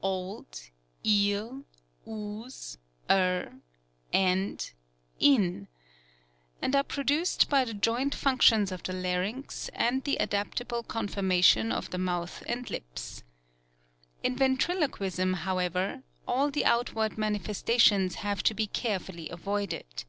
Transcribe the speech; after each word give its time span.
ld, 0.00 0.70
ee 1.02 1.32
11, 1.32 1.64
00 2.06 2.48
ze, 2.50 2.76
e 3.10 3.16
rr, 3.16 3.56
e 4.14 4.32
nd,» 4.36 4.70
n— 5.20 5.66
and 6.62 6.76
are 6.76 6.84
produced 6.84 7.48
by 7.50 7.64
the 7.64 7.74
joint 7.74 8.14
functions 8.14 8.70
of 8.70 8.84
the 8.84 8.92
larynx 8.92 9.68
and 9.72 10.04
the 10.04 10.14
adaptable 10.20 10.84
conformation 10.84 11.72
of 11.72 11.90
the 11.90 11.98
mouth 11.98 12.44
and 12.46 12.70
lips. 12.70 13.24
In 14.22 14.36
Ven 14.36 14.56
triloquism, 14.56 15.34
however, 15.34 16.04
all 16.28 16.52
the 16.52 16.64
outward 16.64 17.18
manifestations 17.18 18.18
have 18.22 18.44
to 18.44 18.54
be 18.54 18.68
carefully 18.68 19.28
avoided. 19.28 20.04